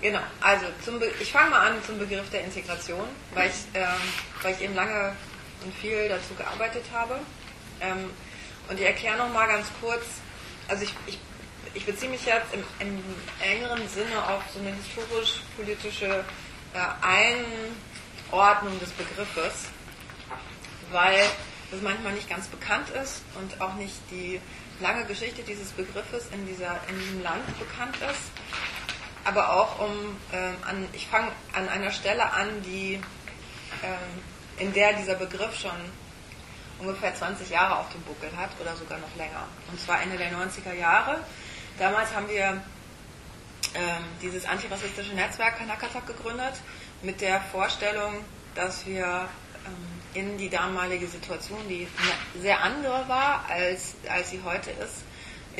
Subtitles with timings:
[0.00, 0.64] Genau, also
[1.20, 3.86] ich fange mal an zum Begriff der Integration, weil ich, ähm,
[4.42, 5.14] weil ich eben lange
[5.62, 7.20] und viel dazu gearbeitet habe.
[7.80, 8.10] Ähm,
[8.68, 10.04] und ich erkläre nochmal ganz kurz,
[10.68, 11.18] also ich, ich,
[11.74, 13.02] ich beziehe mich jetzt im, im,
[13.40, 16.24] engeren Sinne auf so eine historisch-politische
[16.72, 17.38] äh,
[18.32, 19.66] Einordnung des Begriffes,
[20.92, 21.20] weil
[21.70, 24.40] das manchmal nicht ganz bekannt ist und auch nicht die
[24.80, 28.30] lange Geschichte dieses Begriffes in, dieser, in diesem Land bekannt ist.
[29.24, 32.94] Aber auch um, ähm, an, ich fange an einer Stelle an, die,
[33.82, 34.22] ähm,
[34.58, 35.72] in der dieser Begriff schon
[36.78, 39.46] ungefähr 20 Jahre auf dem Buckel hat oder sogar noch länger.
[39.70, 41.20] Und zwar Ende der 90er Jahre.
[41.78, 42.62] Damals haben wir
[43.74, 46.54] ähm, dieses antirassistische Netzwerk Kanakatak gegründet
[47.02, 49.28] mit der Vorstellung, dass wir
[49.66, 51.86] ähm, in die damalige Situation, die
[52.40, 55.04] sehr andere war, als, als sie heute ist,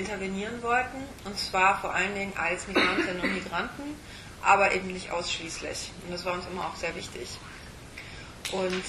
[0.01, 0.99] intervenieren wollten.
[1.25, 3.97] Und zwar vor allen Dingen als Migrantinnen und Migranten,
[4.43, 5.93] aber eben nicht ausschließlich.
[6.05, 7.29] Und das war uns immer auch sehr wichtig.
[8.53, 8.83] Und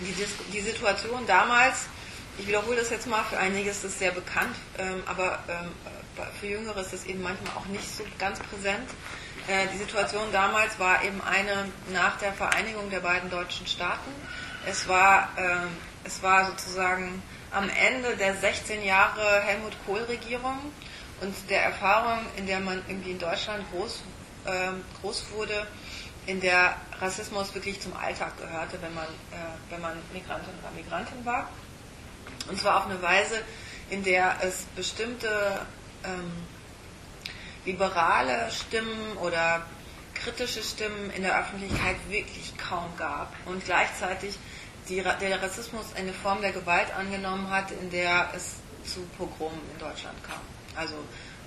[0.00, 0.14] die,
[0.52, 1.86] die Situation damals,
[2.38, 5.68] ich wiederhole das jetzt mal, für einige ist das sehr bekannt, ähm, aber ähm,
[6.40, 8.88] für Jüngere ist das eben manchmal auch nicht so ganz präsent.
[9.46, 14.10] Äh, die Situation damals war eben eine nach der Vereinigung der beiden deutschen Staaten.
[14.66, 15.66] Es war, äh,
[16.04, 17.22] es war sozusagen
[17.52, 20.58] am Ende der 16 Jahre Helmut Kohl-Regierung
[21.20, 24.02] und der Erfahrung, in der man irgendwie in Deutschland groß,
[24.46, 24.70] äh,
[25.00, 25.66] groß wurde,
[26.26, 31.24] in der Rassismus wirklich zum Alltag gehörte, wenn man, äh, wenn man Migrantin oder Migrantin
[31.24, 31.48] war.
[32.48, 33.42] Und zwar auf eine Weise,
[33.90, 35.66] in der es bestimmte
[36.04, 36.32] ähm,
[37.64, 39.62] liberale Stimmen oder
[40.14, 44.38] kritische Stimmen in der Öffentlichkeit wirklich kaum gab und gleichzeitig
[44.88, 49.78] die, der Rassismus eine Form der Gewalt angenommen hat, in der es zu Pogromen in
[49.78, 50.40] Deutschland kam.
[50.76, 50.94] Also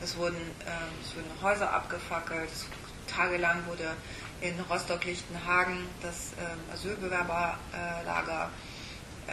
[0.01, 2.49] es wurden, äh, es wurden Häuser abgefackelt,
[3.07, 3.95] tagelang wurde
[4.41, 8.49] in Rostock-Lichtenhagen das äh, Asylbewerberlager
[9.27, 9.31] äh,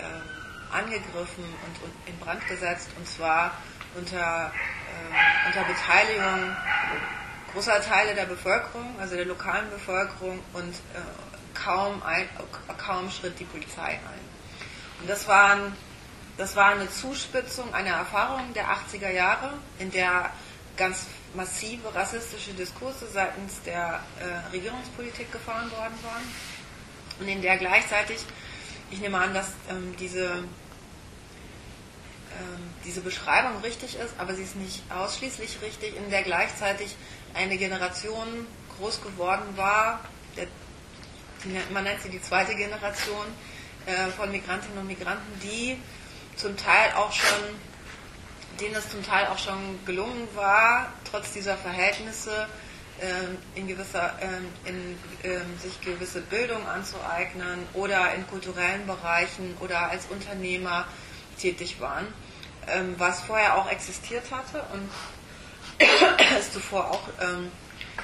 [0.73, 3.53] angegriffen und, und, in Brand gesetzt und zwar
[3.97, 6.57] unter äh, unter Beteiligung
[7.53, 12.29] großer Teile der Bevölkerung, also der lokalen Bevölkerung und äh, kaum, ein,
[12.79, 15.01] kaum schritt die Polizei ein.
[15.01, 15.75] Und das, waren,
[16.37, 20.31] das war eine Zuspitzung einer Erfahrung der 80er Jahre, in der
[20.77, 26.23] ganz massive rassistische Diskurse seitens der äh, Regierungspolitik gefahren worden waren
[27.21, 28.19] und in der gleichzeitig,
[28.91, 30.43] ich nehme an, dass ähm, diese
[32.41, 36.97] ähm, diese Beschreibung richtig ist, aber sie ist nicht ausschließlich richtig, in der gleichzeitig
[37.35, 38.47] eine Generation
[38.79, 40.01] groß geworden war,
[40.37, 40.47] der,
[41.73, 43.27] man nennt sie die zweite Generation
[43.87, 45.79] äh, von Migrantinnen und Migranten, die
[46.37, 47.41] zum Teil auch schon,
[48.61, 52.47] denen es zum Teil auch schon gelungen war, trotz dieser Verhältnisse
[53.01, 59.91] äh, in gewisser, äh, in, ähm, sich gewisse Bildung anzueignen oder in kulturellen Bereichen oder
[59.91, 60.87] als Unternehmer
[61.39, 62.07] tätig waren,
[62.69, 64.91] ähm, was vorher auch existiert hatte und
[66.39, 67.51] es zuvor auch ähm,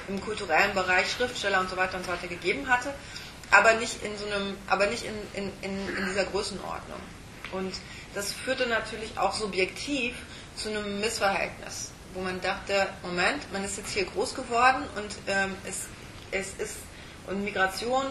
[0.07, 2.93] im kulturellen Bereich Schriftsteller und so weiter und so weiter gegeben hatte,
[3.51, 6.99] aber nicht in so einem, aber nicht in, in, in, in dieser Größenordnung.
[7.51, 7.73] Und
[8.13, 10.15] das führte natürlich auch subjektiv
[10.55, 15.55] zu einem Missverhältnis, wo man dachte, Moment, man ist jetzt hier groß geworden und ähm,
[15.65, 15.85] es,
[16.31, 16.77] es ist
[17.27, 18.05] und Migration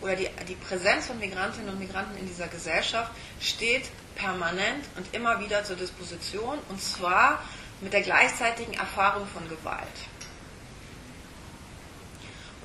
[0.00, 3.84] oder die, die Präsenz von Migrantinnen und Migranten in dieser Gesellschaft steht
[4.16, 7.42] permanent und immer wieder zur Disposition und zwar
[7.80, 9.86] mit der gleichzeitigen Erfahrung von Gewalt.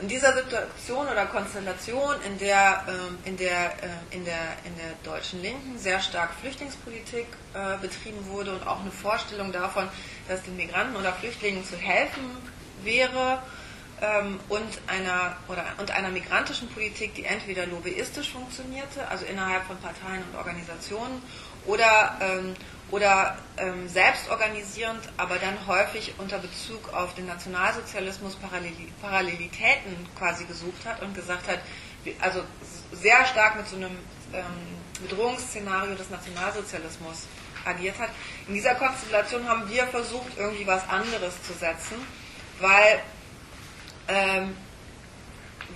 [0.01, 4.93] In dieser Situation oder Konstellation, in der, äh, in der, äh, in der, in der
[5.03, 9.89] deutschen Linken sehr stark Flüchtlingspolitik äh, betrieben wurde und auch eine Vorstellung davon,
[10.29, 12.37] dass den Migranten oder Flüchtlingen zu helfen
[12.83, 13.41] wäre,
[14.01, 19.77] ähm, und, einer, oder, und einer migrantischen Politik, die entweder lobbyistisch funktionierte, also innerhalb von
[19.77, 21.21] Parteien und Organisationen,
[21.65, 22.55] oder, ähm,
[22.91, 28.35] oder ähm, selbst organisierend, aber dann häufig unter Bezug auf den Nationalsozialismus
[29.01, 31.59] Parallelitäten quasi gesucht hat und gesagt hat,
[32.21, 32.41] also
[32.93, 33.97] sehr stark mit so einem
[34.33, 34.43] ähm,
[35.07, 37.27] Bedrohungsszenario des Nationalsozialismus
[37.65, 38.09] agiert hat.
[38.47, 41.95] In dieser Konstellation haben wir versucht, irgendwie was anderes zu setzen,
[42.59, 43.01] weil
[44.07, 44.55] ähm,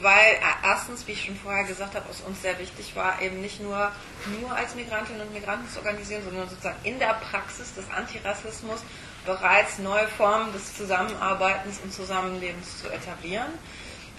[0.01, 3.42] weil äh, erstens, wie ich schon vorher gesagt habe, es uns sehr wichtig war, eben
[3.42, 3.92] nicht nur,
[4.40, 8.81] nur als Migrantinnen und Migranten zu organisieren, sondern sozusagen in der Praxis des Antirassismus
[9.25, 13.51] bereits neue Formen des Zusammenarbeitens und Zusammenlebens zu etablieren.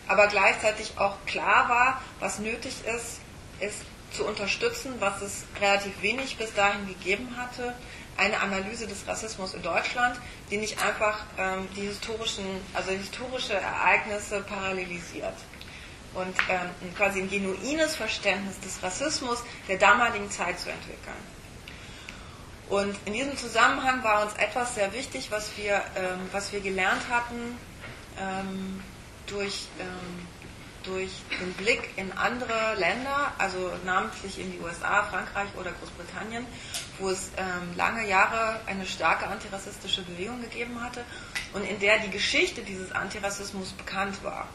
[0.06, 3.20] Aber gleichzeitig auch klar war, was nötig ist,
[3.60, 3.82] ist
[4.12, 7.74] zu unterstützen, was es relativ wenig bis dahin gegeben hatte,
[8.16, 10.16] eine Analyse des Rassismus in Deutschland,
[10.50, 15.34] die nicht einfach ähm, die historischen, also historische Ereignisse parallelisiert
[16.14, 21.34] und ähm, quasi ein genuines Verständnis des Rassismus der damaligen Zeit zu entwickeln.
[22.70, 27.02] Und in diesem Zusammenhang war uns etwas sehr wichtig, was wir, ähm, was wir gelernt
[27.10, 27.58] hatten
[28.18, 28.82] ähm,
[29.26, 30.26] durch, ähm,
[30.82, 36.46] durch den Blick in andere Länder, also namentlich in die USA, Frankreich oder Großbritannien,
[36.98, 41.04] wo es ähm, lange Jahre eine starke antirassistische Bewegung gegeben hatte
[41.52, 44.48] und in der die Geschichte dieses Antirassismus bekannt war.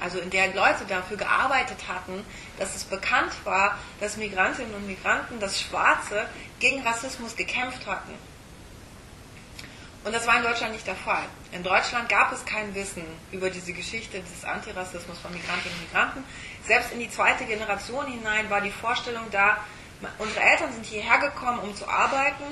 [0.00, 2.24] Also in der Leute dafür gearbeitet hatten,
[2.58, 6.26] dass es bekannt war, dass Migrantinnen und Migranten, das Schwarze,
[6.60, 8.14] gegen Rassismus gekämpft hatten.
[10.04, 11.24] Und das war in Deutschland nicht der Fall.
[11.52, 16.24] In Deutschland gab es kein Wissen über diese Geschichte des Antirassismus von Migrantinnen und Migranten.
[16.66, 19.58] Selbst in die zweite Generation hinein war die Vorstellung da,
[20.18, 22.44] unsere Eltern sind hierher gekommen, um zu arbeiten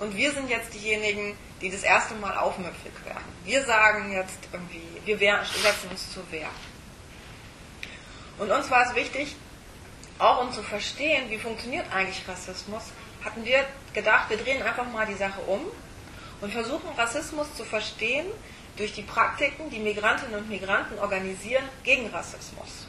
[0.00, 3.24] und wir sind jetzt diejenigen, die das erste Mal aufmüpfig werden.
[3.44, 6.48] Wir sagen jetzt irgendwie, wir setzen uns zur Wehr.
[8.38, 9.36] Und uns war es wichtig,
[10.18, 12.82] auch um zu verstehen, wie funktioniert eigentlich Rassismus,
[13.24, 13.64] hatten wir
[13.94, 15.60] gedacht, wir drehen einfach mal die Sache um
[16.40, 18.26] und versuchen Rassismus zu verstehen
[18.76, 22.86] durch die Praktiken, die Migrantinnen und Migranten organisieren gegen Rassismus.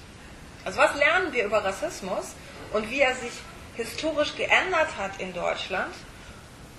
[0.65, 2.35] Also was lernen wir über Rassismus
[2.73, 3.31] und wie er sich
[3.75, 5.93] historisch geändert hat in Deutschland?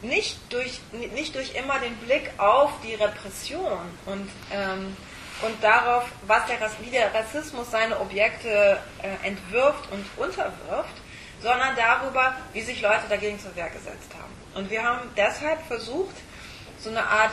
[0.02, 4.96] Nicht durch, nicht durch immer den Blick auf die Repression und, ähm,
[5.42, 10.94] und darauf, was der, wie der Rassismus seine Objekte äh, entwirft und unterwirft,
[11.40, 14.32] sondern darüber, wie sich Leute dagegen zur Wehr gesetzt haben.
[14.54, 16.14] Und wir haben deshalb versucht,
[16.78, 17.32] so eine Art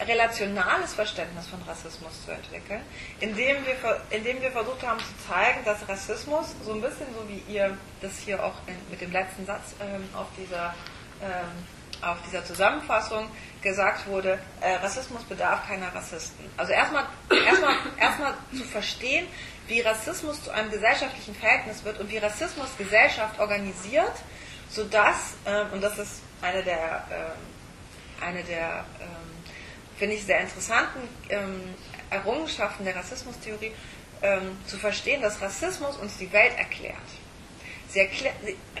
[0.00, 2.82] relationales Verständnis von Rassismus zu entwickeln,
[3.20, 7.42] indem wir, indem wir versucht haben zu zeigen, dass Rassismus, so ein bisschen so wie
[7.52, 10.74] ihr das hier auch in, mit dem letzten Satz ähm, auf, dieser,
[11.22, 11.66] ähm,
[12.02, 13.28] auf dieser Zusammenfassung
[13.62, 16.44] gesagt wurde, äh, Rassismus bedarf keiner Rassisten.
[16.56, 17.06] Also erstmal
[17.46, 19.26] erstmal erstmal zu verstehen,
[19.66, 24.14] wie Rassismus zu einem gesellschaftlichen Verhältnis wird und wie Rassismus Gesellschaft organisiert,
[24.70, 29.36] sodass, ähm, und das ist eine der, ähm, eine der ähm,
[29.98, 31.74] finde ich, sehr interessanten ähm,
[32.10, 33.72] Errungenschaften der Rassismustheorie,
[34.22, 36.96] ähm, zu verstehen, dass Rassismus uns die Welt erklärt.
[37.94, 38.32] Erklär,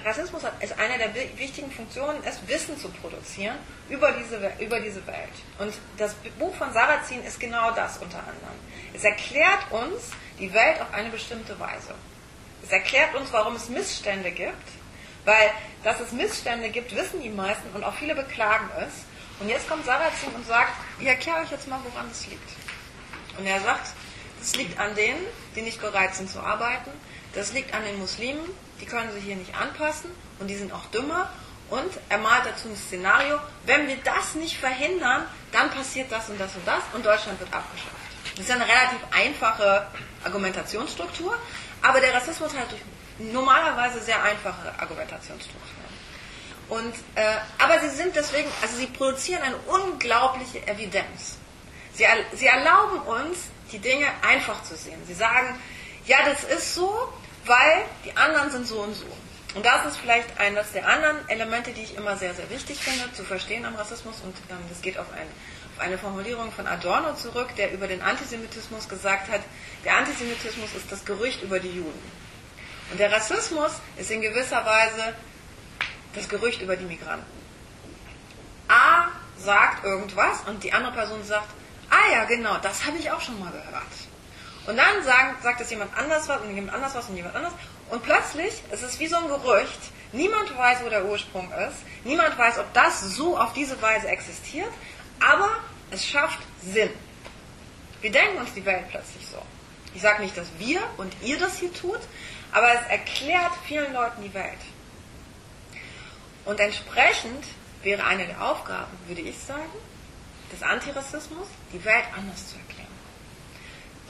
[0.04, 3.56] Rassismus ist eine der wichtigen Funktionen, ist Wissen zu produzieren
[3.88, 5.32] über diese, über diese Welt.
[5.58, 8.58] Und das Buch von Sarrazin ist genau das unter anderem.
[8.92, 11.94] Es erklärt uns die Welt auf eine bestimmte Weise.
[12.62, 14.68] Es erklärt uns, warum es Missstände gibt,
[15.24, 15.50] weil
[15.82, 19.04] dass es Missstände gibt, wissen die meisten und auch viele beklagen es.
[19.38, 22.50] Und jetzt kommt Sarrazin und sagt, ich erkläre euch jetzt mal, woran es liegt.
[23.38, 23.92] Und er sagt,
[24.40, 25.24] es liegt an denen,
[25.54, 26.90] die nicht bereit sind zu arbeiten,
[27.34, 28.44] das liegt an den Muslimen,
[28.80, 31.30] die können sich hier nicht anpassen und die sind auch dümmer.
[31.68, 36.38] Und er malt dazu ein Szenario, wenn wir das nicht verhindern, dann passiert das und
[36.38, 37.90] das und das und Deutschland wird abgeschafft.
[38.36, 39.86] Das ist eine relativ einfache
[40.22, 41.36] Argumentationsstruktur,
[41.82, 42.82] aber der Rassismus hat durch
[43.18, 45.86] normalerweise sehr einfache Argumentationsstrukturen.
[46.68, 51.38] Und, äh, aber sie sind deswegen, also sie produzieren eine unglaubliche Evidenz.
[51.94, 53.38] Sie, sie erlauben uns,
[53.72, 55.00] die Dinge einfach zu sehen.
[55.06, 55.58] Sie sagen,
[56.06, 57.12] ja, das ist so,
[57.46, 59.06] weil die anderen sind so und so.
[59.54, 63.10] Und das ist vielleicht eines der anderen Elemente, die ich immer sehr, sehr wichtig finde,
[63.14, 64.20] zu verstehen am Rassismus.
[64.22, 65.26] Und ähm, das geht auf, ein,
[65.74, 69.40] auf eine Formulierung von Adorno zurück, der über den Antisemitismus gesagt hat,
[69.84, 72.12] der Antisemitismus ist das Gerücht über die Juden.
[72.90, 75.14] Und der Rassismus ist in gewisser Weise
[76.14, 77.26] das Gerücht über die Migranten.
[78.68, 81.48] A sagt irgendwas und die andere Person sagt,
[81.88, 83.86] ah ja, genau, das habe ich auch schon mal gehört.
[84.66, 87.52] Und dann sagen, sagt es jemand anders was und jemand anders was und jemand anders.
[87.90, 89.78] Und plötzlich, es ist wie so ein Gerücht,
[90.12, 94.72] niemand weiß, wo der Ursprung ist, niemand weiß, ob das so auf diese Weise existiert,
[95.20, 95.50] aber
[95.90, 96.90] es schafft Sinn.
[98.00, 99.40] Wir denken uns die Welt plötzlich so.
[99.94, 102.00] Ich sage nicht, dass wir und ihr das hier tut,
[102.52, 104.58] aber es erklärt vielen Leuten die Welt.
[106.44, 107.44] Und entsprechend
[107.82, 109.62] wäre eine der Aufgaben, würde ich sagen,
[110.52, 112.65] des Antirassismus, die Welt anders zu erklären.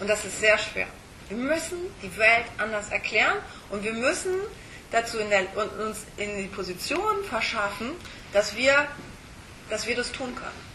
[0.01, 0.87] Und das ist sehr schwer.
[1.29, 3.39] Wir müssen die Welt anders erklären
[3.71, 4.35] und wir müssen
[4.91, 7.93] dazu in der, uns in die Position verschaffen,
[8.33, 8.87] dass wir,
[9.69, 10.67] dass wir das tun können.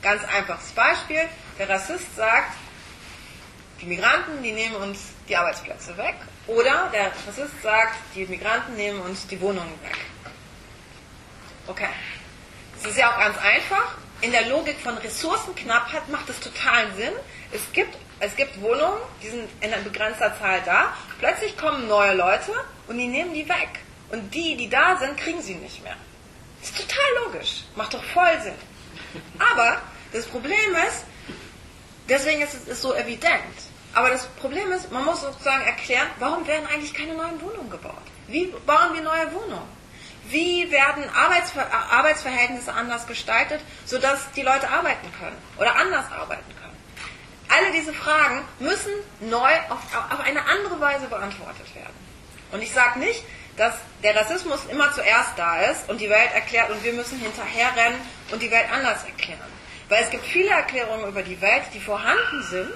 [0.00, 1.28] Ganz einfaches Beispiel.
[1.58, 2.54] Der Rassist sagt,
[3.80, 4.98] die Migranten, die nehmen uns
[5.28, 6.16] die Arbeitsplätze weg.
[6.48, 9.98] Oder der Rassist sagt, die Migranten nehmen uns die Wohnungen weg.
[11.68, 11.88] Okay.
[12.76, 13.96] Das ist ja auch ganz einfach.
[14.22, 17.12] In der Logik von Ressourcenknappheit macht es totalen Sinn.
[17.52, 20.94] Es gibt es gibt Wohnungen, die sind in einer begrenzter Zahl da.
[21.18, 22.52] Plötzlich kommen neue Leute
[22.86, 23.80] und die nehmen die weg.
[24.10, 25.96] Und die, die da sind, kriegen sie nicht mehr.
[26.62, 27.64] Ist total logisch.
[27.74, 28.54] Macht doch voll Sinn.
[29.40, 31.04] Aber das Problem ist,
[32.08, 33.56] deswegen ist es so evident.
[33.92, 38.04] Aber das Problem ist, man muss sozusagen erklären, warum werden eigentlich keine neuen Wohnungen gebaut?
[38.28, 39.82] Wie bauen wir neue Wohnungen?
[40.28, 46.61] Wie werden Arbeitsver Arbeitsverhältnisse anders gestaltet, sodass die Leute arbeiten können oder anders arbeiten können?
[47.54, 49.80] Alle diese Fragen müssen neu auf,
[50.10, 51.94] auf eine andere Weise beantwortet werden.
[52.50, 53.22] Und ich sage nicht,
[53.56, 58.00] dass der Rassismus immer zuerst da ist und die Welt erklärt und wir müssen hinterherrennen
[58.30, 59.40] und die Welt anders erklären.
[59.88, 62.72] Weil es gibt viele Erklärungen über die Welt, die vorhanden sind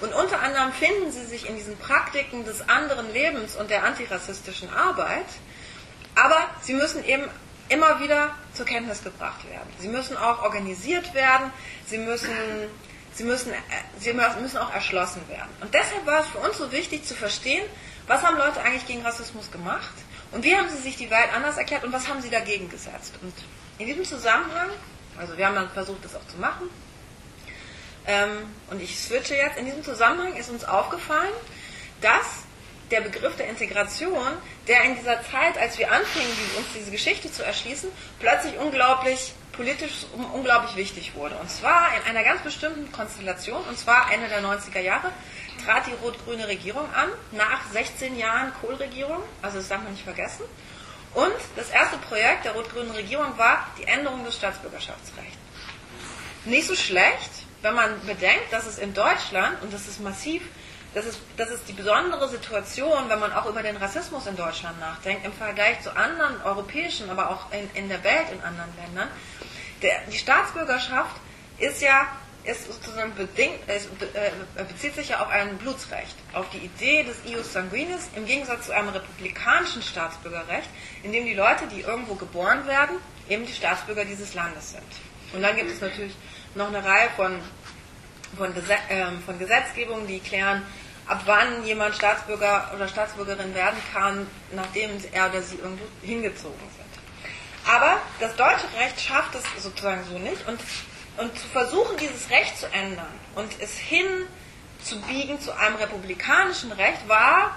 [0.00, 4.72] und unter anderem finden sie sich in diesen Praktiken des anderen Lebens und der antirassistischen
[4.72, 5.26] Arbeit.
[6.14, 7.24] Aber sie müssen eben
[7.68, 9.68] immer wieder zur Kenntnis gebracht werden.
[9.78, 11.50] Sie müssen auch organisiert werden.
[11.86, 12.30] Sie müssen,
[13.18, 13.52] sie müssen,
[13.98, 15.50] sie müssen auch erschlossen werden.
[15.60, 17.64] Und deshalb war es für uns so wichtig zu verstehen,
[18.06, 19.92] was haben Leute eigentlich gegen Rassismus gemacht
[20.30, 23.14] und wie haben sie sich die Welt anders erklärt und was haben sie dagegen gesetzt.
[23.20, 23.34] Und
[23.78, 24.68] in diesem Zusammenhang,
[25.18, 26.70] also wir haben dann versucht, das auch zu machen,
[28.06, 29.58] ähm, und ich switche jetzt.
[29.58, 31.34] In diesem Zusammenhang ist uns aufgefallen,
[32.00, 32.44] dass
[32.90, 34.28] der Begriff der Integration,
[34.66, 40.06] der in dieser Zeit, als wir anfingen, uns diese Geschichte zu erschließen, plötzlich unglaublich politisch
[40.32, 41.34] unglaublich wichtig wurde.
[41.34, 45.10] Und zwar in einer ganz bestimmten Konstellation, und zwar Ende der 90er Jahre,
[45.64, 50.44] trat die rot-grüne Regierung an, nach 16 Jahren Kohl-Regierung, also das darf man nicht vergessen.
[51.14, 55.36] Und das erste Projekt der rot-grünen Regierung war die Änderung des Staatsbürgerschaftsrechts.
[56.44, 57.30] Nicht so schlecht,
[57.62, 60.42] wenn man bedenkt, dass es in Deutschland, und das ist massiv,
[60.94, 64.80] das ist, das ist die besondere Situation, wenn man auch über den Rassismus in Deutschland
[64.80, 69.08] nachdenkt, im Vergleich zu anderen europäischen, aber auch in, in der Welt in anderen Ländern.
[69.82, 71.16] Der, die Staatsbürgerschaft
[71.58, 72.06] ist ja
[72.44, 77.16] ist sozusagen bedingt, es äh, bezieht sich ja auf ein Blutsrecht, auf die Idee des
[77.30, 80.68] ius sanguinis im Gegensatz zu einem republikanischen Staatsbürgerrecht,
[81.02, 82.96] in dem die Leute, die irgendwo geboren werden,
[83.28, 84.86] eben die Staatsbürger dieses Landes sind.
[85.34, 86.14] Und dann gibt es natürlich
[86.54, 87.38] noch eine Reihe von,
[88.36, 90.62] von, Gesetz, äh, von Gesetzgebungen, die klären,
[91.06, 96.88] ab wann jemand Staatsbürger oder Staatsbürgerin werden kann, nachdem er oder sie irgendwo hingezogen sind.
[97.66, 100.60] Aber das deutsche Recht schafft es sozusagen so nicht und,
[101.16, 107.56] und zu versuchen, dieses Recht zu ändern und es hinzubiegen zu einem republikanischen Recht war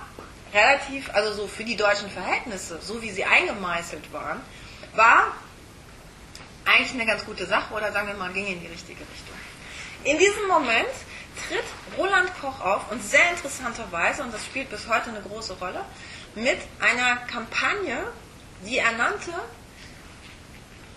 [0.53, 4.41] relativ, also so für die deutschen Verhältnisse, so wie sie eingemeißelt waren,
[4.95, 5.33] war
[6.65, 9.30] eigentlich eine ganz gute Sache oder sagen wir mal, ging in die richtige Richtung.
[10.03, 10.89] In diesem Moment
[11.48, 11.63] tritt
[11.98, 15.86] Roland Koch auf und sehr interessanterweise, und das spielt bis heute eine große Rolle,
[16.36, 18.08] mit einer Kampagne,
[18.65, 19.31] die er nannte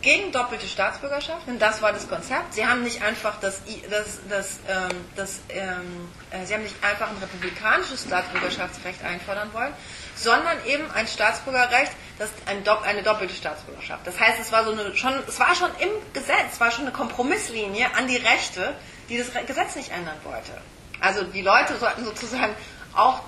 [0.01, 2.55] gegen doppelte Staatsbürgerschaft, denn das war das Konzept.
[2.55, 7.09] Sie haben nicht einfach das, das, das, ähm, das ähm, äh, sie haben nicht einfach
[7.09, 9.73] ein republikanisches Staatsbürgerschaftsrecht einfordern wollen,
[10.15, 14.07] sondern eben ein Staatsbürgerrecht, das ein, eine doppelte Staatsbürgerschaft.
[14.07, 16.85] Das heißt, es war so eine, schon, es war schon im Gesetz, es war schon
[16.85, 18.75] eine Kompromisslinie an die Rechte,
[19.09, 20.53] die das Gesetz nicht ändern wollte.
[21.01, 22.55] Also die Leute sollten sozusagen
[22.95, 23.23] auch,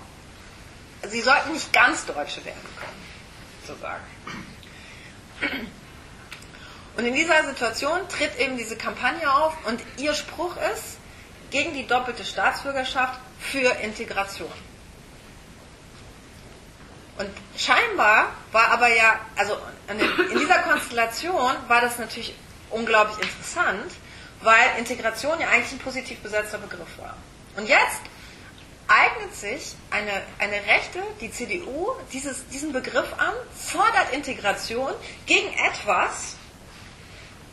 [1.09, 3.03] sie sollten nicht ganz Deutsche werden können,
[3.67, 4.05] sozusagen.
[6.97, 10.97] Und in dieser Situation tritt eben diese Kampagne auf und ihr Spruch ist
[11.51, 14.51] gegen die doppelte Staatsbürgerschaft für Integration.
[17.19, 22.35] Und scheinbar war aber ja, also in dieser Konstellation war das natürlich
[22.71, 23.91] unglaublich interessant,
[24.43, 27.17] weil Integration ja eigentlich ein positiv besetzter Begriff war.
[27.57, 28.01] Und jetzt
[28.89, 34.93] eignet sich eine, eine Rechte, die CDU, dieses, diesen Begriff an, fordert Integration
[35.27, 36.37] gegen etwas,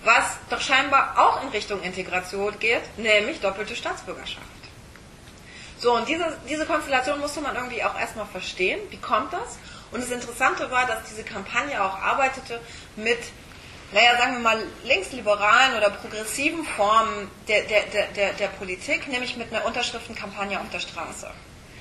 [0.03, 4.45] was doch scheinbar auch in Richtung Integration geht, nämlich doppelte Staatsbürgerschaft.
[5.79, 8.79] So, und diese, diese Konstellation musste man irgendwie auch erstmal verstehen.
[8.89, 9.57] Wie kommt das?
[9.91, 12.61] Und das Interessante war, dass diese Kampagne auch arbeitete
[12.95, 13.19] mit,
[13.93, 17.83] naja, sagen wir mal, linksliberalen oder progressiven Formen der, der,
[18.15, 21.29] der, der, Politik, nämlich mit einer Unterschriftenkampagne auf der Straße.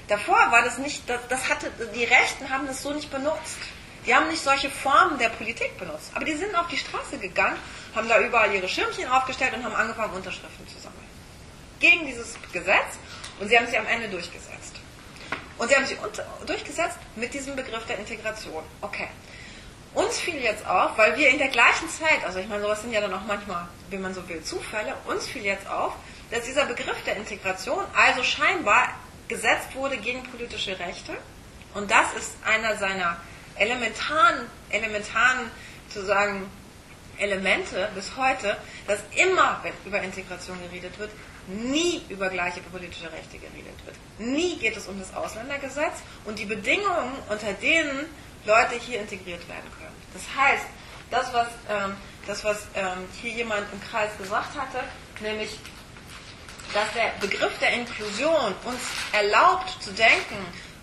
[0.08, 3.58] Davor war das nicht, das, das hatte, die Rechten haben das so nicht benutzt.
[4.04, 6.10] Die haben nicht solche Formen der Politik benutzt.
[6.14, 7.56] Aber die sind auf die Straße gegangen,
[7.94, 11.06] haben da überall ihre Schirmchen aufgestellt und haben angefangen, Unterschriften zu sammeln.
[11.78, 12.98] Gegen dieses Gesetz
[13.40, 14.74] und sie haben sie am Ende durchgesetzt.
[15.56, 15.96] Und sie haben sie
[16.46, 18.64] durchgesetzt mit diesem Begriff der Integration.
[18.80, 19.08] Okay.
[19.94, 22.92] Uns fiel jetzt auf, weil wir in der gleichen Zeit, also ich meine, sowas sind
[22.92, 25.92] ja dann auch manchmal, wie man so will, Zufälle, uns fiel jetzt auf,
[26.30, 28.88] dass dieser Begriff der Integration also scheinbar
[29.28, 31.12] gesetzt wurde gegen politische Rechte.
[31.74, 33.18] Und das ist einer seiner
[33.56, 35.50] elementaren, elementaren,
[35.90, 36.50] zu sagen,
[37.18, 38.56] Elemente bis heute,
[38.86, 41.10] dass immer, wenn über Integration geredet wird,
[41.46, 43.96] nie über gleiche politische Rechte geredet wird.
[44.18, 48.06] Nie geht es um das Ausländergesetz und die Bedingungen, unter denen
[48.44, 49.96] Leute hier integriert werden können.
[50.12, 50.66] Das heißt,
[51.10, 51.94] das, was, ähm,
[52.26, 54.84] das, was ähm, hier jemand im Kreis gesagt hatte,
[55.20, 55.58] nämlich,
[56.72, 58.80] dass der Begriff der Inklusion uns
[59.12, 60.36] erlaubt zu denken,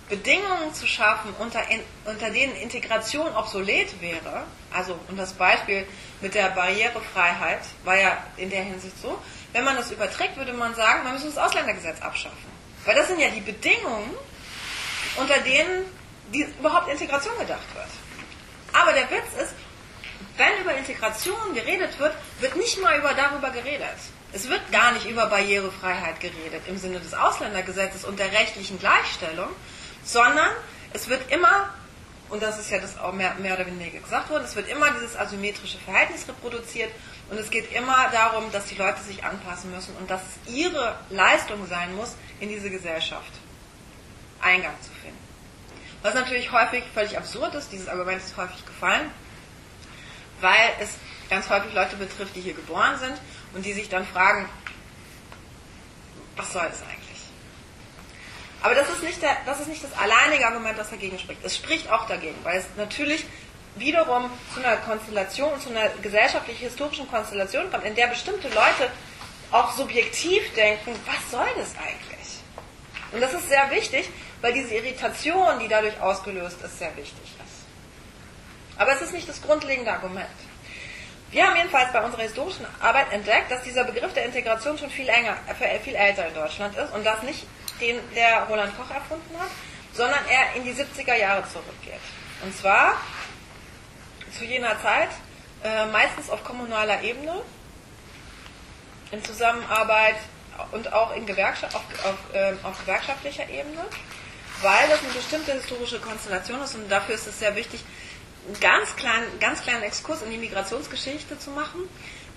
[0.07, 5.85] Bedingungen zu schaffen, unter, in, unter denen Integration obsolet wäre, also und das Beispiel
[6.21, 9.19] mit der Barrierefreiheit war ja in der Hinsicht so,
[9.53, 12.37] wenn man das überträgt, würde man sagen, man müsse das Ausländergesetz abschaffen.
[12.85, 14.15] Weil das sind ja die Bedingungen,
[15.15, 15.85] unter denen
[16.33, 17.87] die überhaupt Integration gedacht wird.
[18.73, 19.53] Aber der Witz ist,
[20.37, 23.97] wenn über Integration geredet wird, wird nicht mal über darüber geredet.
[24.31, 29.49] Es wird gar nicht über Barrierefreiheit geredet im Sinne des Ausländergesetzes und der rechtlichen Gleichstellung,
[30.03, 30.49] sondern
[30.93, 31.69] es wird immer,
[32.29, 34.91] und das ist ja das auch mehr, mehr oder weniger gesagt worden, es wird immer
[34.91, 36.91] dieses asymmetrische Verhältnis reproduziert
[37.31, 40.95] und es geht immer darum, dass die Leute sich anpassen müssen und dass es ihre
[41.09, 43.31] Leistung sein muss, in diese Gesellschaft
[44.41, 45.28] Eingang zu finden.
[46.01, 49.11] Was natürlich häufig völlig absurd ist, dieses Argument ist häufig gefallen,
[50.39, 50.91] weil es
[51.29, 53.19] ganz häufig Leute betrifft, die hier geboren sind
[53.53, 54.47] und die sich dann fragen,
[56.37, 57.09] was soll das eigentlich?
[58.61, 61.43] Aber das ist, nicht der, das ist nicht das alleinige Argument, das dagegen spricht.
[61.43, 63.25] Es spricht auch dagegen, weil es natürlich
[63.75, 68.91] wiederum zu einer Konstellation, zu einer gesellschaftlich-historischen Konstellation kommt, in der bestimmte Leute
[69.51, 72.39] auch subjektiv denken, was soll das eigentlich?
[73.11, 74.09] Und das ist sehr wichtig,
[74.41, 77.65] weil diese Irritation, die dadurch ausgelöst ist, sehr wichtig ist.
[78.77, 80.27] Aber es ist nicht das grundlegende Argument.
[81.31, 85.07] Wir haben jedenfalls bei unserer historischen Arbeit entdeckt, dass dieser Begriff der Integration schon viel,
[85.07, 85.37] enger,
[85.83, 87.45] viel älter in Deutschland ist und das nicht
[87.79, 89.49] den der Roland Koch erfunden hat,
[89.93, 91.99] sondern er in die 70er Jahre zurückgeht.
[92.43, 92.95] Und zwar
[94.37, 95.09] zu jener Zeit
[95.63, 97.41] äh, meistens auf kommunaler Ebene,
[99.11, 100.15] in Zusammenarbeit
[100.71, 103.85] und auch in Gewerkschaft, auf, auf, äh, auf gewerkschaftlicher Ebene,
[104.61, 107.83] weil das eine bestimmte historische Konstellation ist und dafür ist es sehr wichtig,
[108.47, 111.81] einen ganz kleinen, ganz kleinen Exkurs in die Migrationsgeschichte zu machen,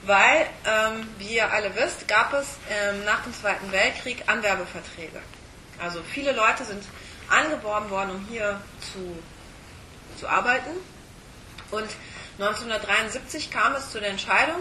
[0.04, 5.20] weil, ähm, wie ihr alle wisst, gab es ähm, nach dem Zweiten Weltkrieg Anwerbeverträge.
[5.82, 6.82] Also viele Leute sind
[7.28, 9.16] angeworben worden, um hier zu,
[10.18, 10.70] zu arbeiten.
[11.70, 11.88] Und
[12.38, 14.60] 1973 kam es zu der Entscheidung,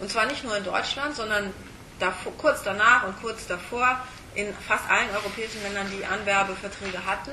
[0.00, 1.52] und zwar nicht nur in Deutschland, sondern
[1.98, 4.00] davor, kurz danach und kurz davor
[4.36, 7.32] in fast allen europäischen Ländern, die Anwerbeverträge hatten,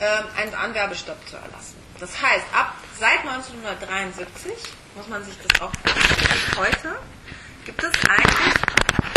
[0.00, 1.76] ähm, einen Anwerbestopp zu erlassen.
[2.00, 4.52] Das heißt, ab seit 1973
[4.94, 5.72] muss man sich das auch
[6.56, 6.98] heute
[7.64, 8.54] gibt es eigentlich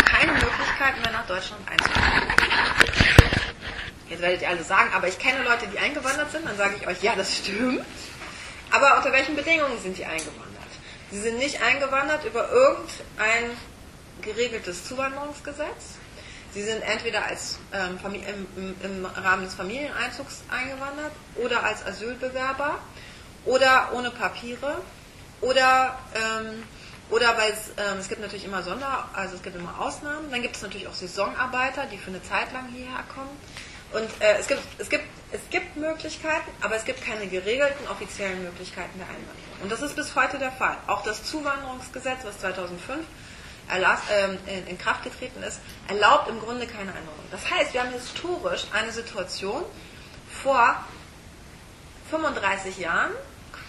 [0.04, 2.28] keine Möglichkeit mehr nach Deutschland einzureisen.
[4.10, 6.86] Jetzt werdet ihr alle sagen, aber ich kenne Leute, die eingewandert sind, dann sage ich
[6.86, 7.84] euch, ja, das stimmt.
[8.70, 10.52] Aber unter welchen Bedingungen sind die eingewandert?
[11.10, 13.56] Sie sind nicht eingewandert über irgendein
[14.20, 15.96] geregeltes Zuwanderungsgesetz.
[16.54, 22.78] Sie sind entweder als, ähm, im, im, Rahmen des Familieneinzugs eingewandert oder als Asylbewerber
[23.46, 24.82] oder ohne Papiere
[25.40, 26.62] oder, ähm,
[27.10, 30.30] oder weil es, ähm, es gibt natürlich immer Sonder, also es gibt immer Ausnahmen.
[30.30, 33.30] Dann gibt es natürlich auch Saisonarbeiter, die für eine Zeit lang hierher kommen.
[33.92, 38.42] Und äh, es, gibt, es, gibt, es gibt Möglichkeiten, aber es gibt keine geregelten offiziellen
[38.42, 39.62] Möglichkeiten der Einwanderung.
[39.62, 40.76] Und das ist bis heute der Fall.
[40.86, 43.04] Auch das Zuwanderungsgesetz, was 2005
[43.68, 47.24] Erlass, äh, in, Kraft getreten ist, erlaubt im Grunde keine Einwanderung.
[47.30, 49.64] Das heißt, wir haben historisch eine Situation
[50.42, 50.84] vor
[52.10, 53.12] 35 Jahren,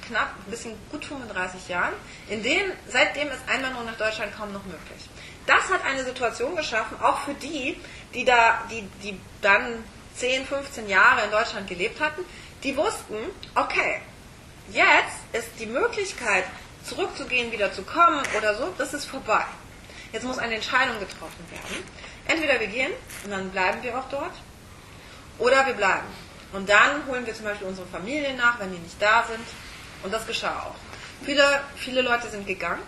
[0.08, 1.94] knapp ein bisschen gut 35 Jahren,
[2.30, 5.10] in denen seitdem ist Einwanderung nach Deutschland kaum noch möglich.
[5.46, 7.80] Das hat eine Situation geschaffen, auch für die,
[8.14, 9.84] die da, die, die dann
[10.16, 12.24] 10, 15 Jahre in Deutschland gelebt hatten,
[12.64, 13.16] die wussten,
[13.56, 14.02] okay,
[14.72, 16.46] jetzt ist die Möglichkeit,
[16.84, 19.46] zurückzugehen, wieder zu kommen oder so, das ist vorbei.
[20.14, 21.84] Jetzt muss eine Entscheidung getroffen werden.
[22.26, 22.92] Entweder wir gehen
[23.26, 24.34] und dann bleiben wir auch dort,
[25.40, 26.08] oder wir bleiben.
[26.54, 29.46] Und dann holen wir zum Beispiel unsere Familie nach, wenn die nicht da sind.
[30.04, 30.76] Und das geschah auch.
[31.26, 32.84] Viele, viele Leute sind gegangen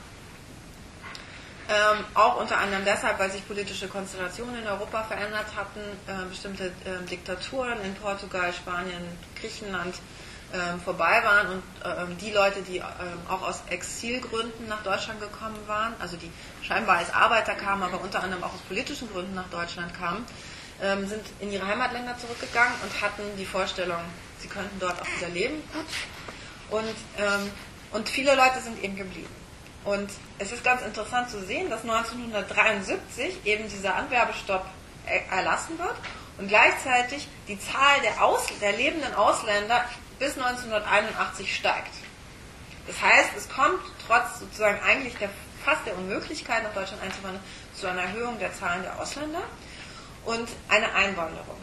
[1.68, 6.66] ähm, auch unter anderem deshalb, weil sich politische Konstellationen in Europa verändert hatten, äh, bestimmte
[6.66, 9.04] äh, Diktaturen in Portugal, Spanien,
[9.40, 9.96] Griechenland
[10.54, 12.86] äh, vorbei waren und ähm, die Leute, die ähm,
[13.30, 16.32] auch aus Exilgründen nach Deutschland gekommen waren, also die
[16.62, 20.26] scheinbar als Arbeiter kamen, aber unter anderem auch aus politischen Gründen nach Deutschland kamen,
[20.82, 24.00] ähm, sind in ihre Heimatländer zurückgegangen und hatten die Vorstellung,
[24.40, 25.64] sie könnten dort auch wieder leben.
[26.70, 27.52] Und, ähm,
[27.92, 29.34] und viele Leute sind eben geblieben.
[29.84, 34.66] Und es ist ganz interessant zu sehen, dass 1973 eben dieser Anwerbestopp
[35.30, 35.96] erlassen wird
[36.38, 39.86] und gleichzeitig die Zahl der, Aus der lebenden Ausländer
[40.20, 41.94] bis 1981 steigt.
[42.88, 45.30] Das heißt, es kommt trotz sozusagen eigentlich der,
[45.64, 49.44] fast der Unmöglichkeit, nach Deutschland einzuwandern, zu einer Erhöhung der Zahlen der Ausländer
[50.26, 51.58] und eine Einwanderung.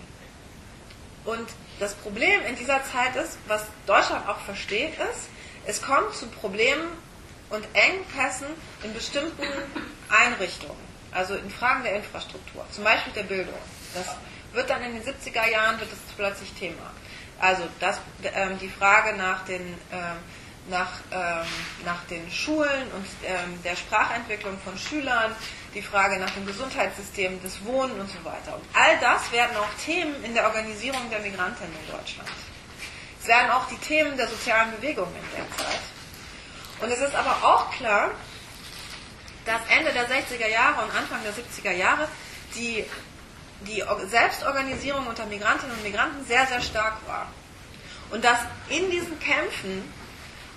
[1.24, 5.28] Und das Problem in dieser Zeit ist, was Deutschland auch versteht, ist,
[5.66, 6.88] es kommt zu Problemen
[7.50, 8.48] und Engpässen
[8.82, 9.46] in bestimmten
[10.08, 10.80] Einrichtungen,
[11.12, 13.54] also in Fragen der Infrastruktur, zum Beispiel der Bildung.
[13.94, 14.06] Das
[14.52, 16.90] wird dann in den 70er Jahren wird das plötzlich Thema.
[17.42, 20.16] Also das, ähm, die Frage nach den, ähm,
[20.68, 21.44] nach, ähm,
[21.84, 25.34] nach den Schulen und ähm, der Sprachentwicklung von Schülern,
[25.74, 28.54] die Frage nach dem Gesundheitssystem, des Wohnen und so weiter.
[28.54, 32.30] Und all das werden auch Themen in der Organisierung der Migranten in Deutschland.
[33.20, 35.80] Es werden auch die Themen der sozialen Bewegung in der Zeit.
[36.80, 38.12] Und es ist aber auch klar,
[39.46, 42.06] dass Ende der 60er Jahre und Anfang der 70er Jahre
[42.54, 42.84] die,
[43.64, 47.28] die Selbstorganisierung unter Migrantinnen und Migranten sehr, sehr stark war.
[48.10, 49.90] Und dass in diesen Kämpfen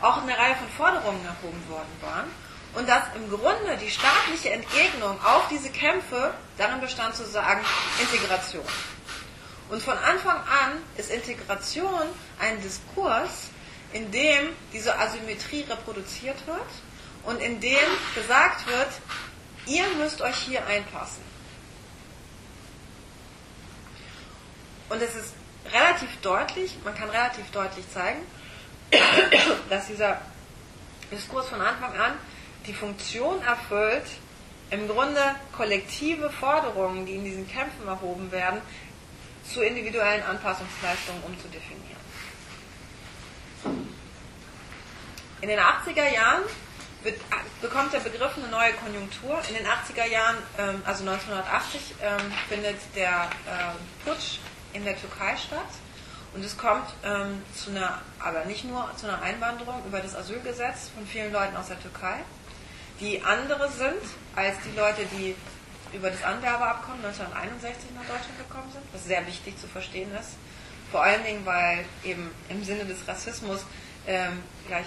[0.01, 2.29] auch eine Reihe von Forderungen erhoben worden waren
[2.75, 7.61] und dass im Grunde die staatliche Entgegnung auf diese Kämpfe darin bestand zu sagen,
[7.99, 8.65] Integration.
[9.69, 12.03] Und von Anfang an ist Integration
[12.39, 13.49] ein Diskurs,
[13.93, 16.67] in dem diese Asymmetrie reproduziert wird
[17.23, 18.89] und in dem gesagt wird,
[19.65, 21.23] ihr müsst euch hier einpassen.
[24.89, 25.33] Und es ist
[25.73, 28.21] relativ deutlich, man kann relativ deutlich zeigen,
[29.69, 30.21] dass dieser
[31.11, 32.13] Diskurs von Anfang an
[32.67, 34.05] die Funktion erfüllt,
[34.71, 38.61] im Grunde kollektive Forderungen, die in diesen Kämpfen erhoben werden,
[39.51, 41.95] zu individuellen Anpassungsleistungen umzudefinieren.
[45.41, 46.43] In den 80er Jahren
[47.03, 47.19] wird,
[47.61, 49.39] bekommt der Begriff eine neue Konjunktur.
[49.49, 54.39] In den 80er Jahren, ähm, also 1980, ähm, findet der ähm, Putsch
[54.75, 55.69] in der Türkei statt.
[56.33, 60.89] Und es kommt ähm, zu einer, aber nicht nur zu einer Einwanderung über das Asylgesetz
[60.93, 62.17] von vielen Leuten aus der Türkei,
[62.99, 64.01] die andere sind
[64.35, 65.35] als die Leute, die
[65.93, 70.31] über das Anwerbeabkommen 1961 nach Deutschland gekommen sind, was sehr wichtig zu verstehen ist.
[70.91, 73.61] Vor allen Dingen, weil eben im Sinne des Rassismus
[74.05, 74.85] ähm, gleich,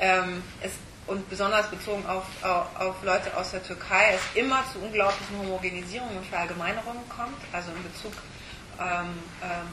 [0.00, 0.72] ähm, es,
[1.06, 6.18] und besonders bezogen auf, auf, auf, Leute aus der Türkei es immer zu unglaublichen Homogenisierungen
[6.18, 8.37] und Verallgemeinerungen kommt, also in Bezug ähm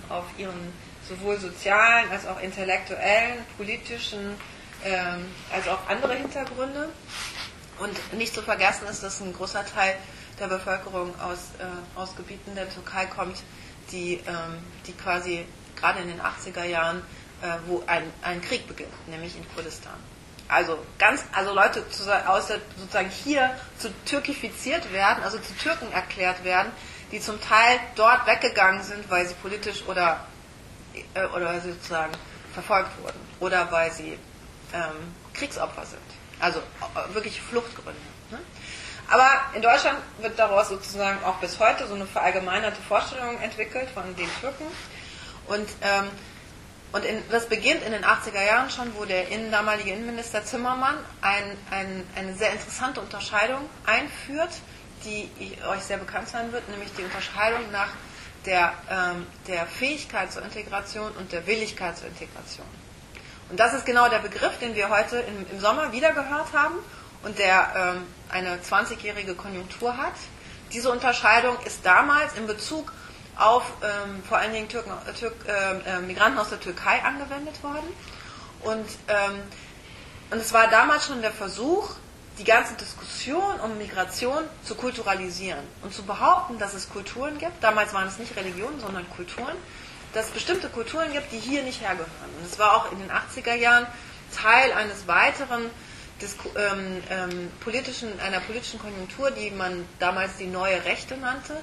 [0.10, 0.74] auf ihren
[1.08, 4.36] sowohl sozialen als auch intellektuellen, politischen,
[4.84, 6.90] ähm, als auch andere Hintergründe.
[7.80, 9.96] Und nicht zu vergessen ist, dass ein großer Teil
[10.40, 13.38] der Bevölkerung aus, äh, aus Gebieten der Türkei kommt,
[13.92, 17.02] die, ähm, die quasi gerade in den 80er Jahren,
[17.42, 19.96] äh, wo ein, ein Krieg beginnt, nämlich in Kurdistan.
[20.48, 21.84] Also ganz, also Leute
[22.28, 26.72] aus der, sozusagen hier zu türkifiziert werden, also zu Türken erklärt werden,
[27.16, 30.28] die zum Teil dort weggegangen sind, weil sie politisch oder,
[31.14, 32.12] äh, oder sozusagen
[32.54, 34.20] verfolgt wurden oder weil sie
[34.74, 36.02] ähm, Kriegsopfer sind.
[36.42, 38.02] Also äh, wirklich Fluchtgründe.
[38.32, 38.40] Ne?
[39.10, 44.14] Aber in Deutschland wird daraus sozusagen auch bis heute so eine verallgemeinerte Vorstellung entwickelt von
[44.18, 44.66] den Türken.
[45.48, 46.10] Und, ähm,
[46.92, 50.98] und in, das beginnt in den 80er Jahren schon, wo der innen, damalige Innenminister Zimmermann
[51.22, 54.52] ein, ein, eine sehr interessante Unterscheidung einführt,
[55.06, 55.30] die
[55.70, 57.90] euch sehr bekannt sein wird, nämlich die Unterscheidung nach
[58.46, 62.68] der, ähm, der Fähigkeit zur Integration und der Willigkeit zur Integration.
[63.50, 66.76] Und das ist genau der Begriff, den wir heute im, im Sommer wieder gehört haben
[67.24, 70.14] und der ähm, eine 20-jährige Konjunktur hat.
[70.74, 72.92] Diese Unterscheidung ist damals in Bezug
[73.38, 77.88] auf ähm, vor allen Dingen Türken, äh, Türk, äh, Migranten aus der Türkei angewendet worden.
[78.62, 79.42] Und, ähm,
[80.32, 81.92] und es war damals schon der Versuch,
[82.38, 87.94] die ganze Diskussion um Migration zu kulturalisieren und zu behaupten, dass es Kulturen gibt, damals
[87.94, 89.56] waren es nicht Religionen, sondern Kulturen,
[90.14, 92.10] dass es bestimmte Kulturen gibt, die hier nicht hergehören.
[92.40, 93.88] Und es war auch in den 80er Jahren
[94.34, 95.70] Teil eines weiteren
[96.22, 101.58] des, ähm, ähm, politischen, einer politischen Konjunktur, die man damals die neue Rechte nannte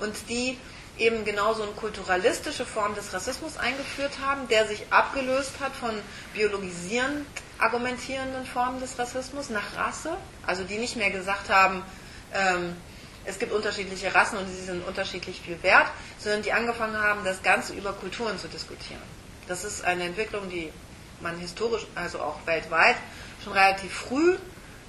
[0.00, 0.58] und die
[0.98, 5.94] eben genau so eine kulturalistische Form des Rassismus eingeführt haben, der sich abgelöst hat von
[6.34, 7.26] biologisierend
[7.62, 11.82] argumentierenden Formen des Rassismus nach Rasse, also die nicht mehr gesagt haben,
[12.34, 12.76] ähm,
[13.24, 15.86] es gibt unterschiedliche Rassen und sie sind unterschiedlich viel wert,
[16.18, 19.02] sondern die angefangen haben, das Ganze über Kulturen zu diskutieren.
[19.46, 20.72] Das ist eine Entwicklung, die
[21.20, 22.96] man historisch, also auch weltweit,
[23.44, 24.34] schon relativ früh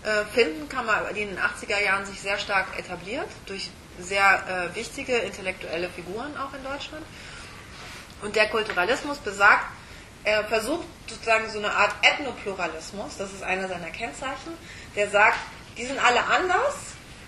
[0.04, 4.72] äh, finden kann, man, die in den 80er Jahren sich sehr stark etabliert, durch sehr
[4.74, 7.06] äh, wichtige intellektuelle Figuren auch in Deutschland.
[8.24, 9.66] Und der Kulturalismus besagt,
[10.24, 14.54] er versucht sozusagen so eine Art Ethnopluralismus, das ist einer seiner Kennzeichen,
[14.96, 15.38] der sagt,
[15.78, 16.76] die sind alle anders,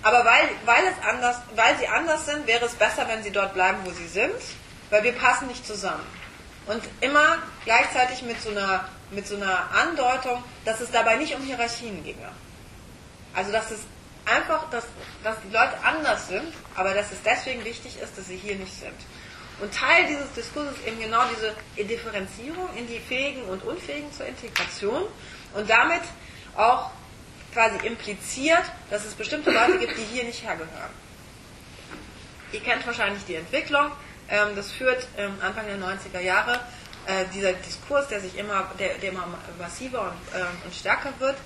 [0.01, 3.53] aber weil, weil, es anders, weil sie anders sind, wäre es besser, wenn sie dort
[3.53, 4.35] bleiben, wo sie sind,
[4.89, 6.05] weil wir passen nicht zusammen.
[6.67, 11.41] Und immer gleichzeitig mit so einer, mit so einer Andeutung, dass es dabei nicht um
[11.41, 12.29] Hierarchien ginge.
[13.33, 13.79] Also dass es
[14.25, 14.85] einfach, dass,
[15.23, 18.73] dass die Leute anders sind, aber dass es deswegen wichtig ist, dass sie hier nicht
[18.79, 18.95] sind.
[19.59, 21.55] Und Teil dieses Diskurses ist eben genau diese
[21.87, 25.03] Differenzierung in die Fähigen und Unfähigen zur Integration
[25.53, 26.01] und damit
[26.55, 26.91] auch
[27.53, 30.91] quasi impliziert, dass es bestimmte Leute gibt, die hier nicht hergehören.
[32.51, 33.91] Ihr kennt wahrscheinlich die Entwicklung.
[34.29, 36.59] Ähm, das führt ähm, Anfang der 90er Jahre
[37.05, 39.27] äh, dieser Diskurs, der sich immer, der, der immer
[39.59, 41.37] massiver und, ähm, und stärker wird,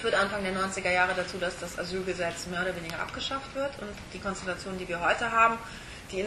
[0.00, 3.88] führt Anfang der 90er Jahre dazu, dass das Asylgesetz mehr oder weniger abgeschafft wird und
[4.12, 5.58] die Konstellation, die wir heute haben,
[6.12, 6.20] die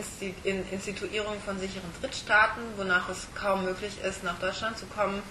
[0.72, 5.22] Instituierung von sicheren Drittstaaten, wonach es kaum möglich ist, nach Deutschland zu kommen,